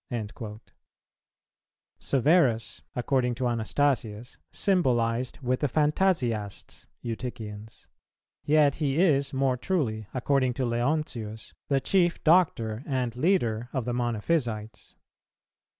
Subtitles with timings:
[0.11, 0.59] "[315:3]
[1.99, 7.85] Severus, according to Anastasius,[315:3] symbolized with the Phantasiasts (Eutychians),
[8.43, 13.93] yet he is more truly, according to Leontius, the chief doctor and leader of the
[13.93, 14.95] Monophysites.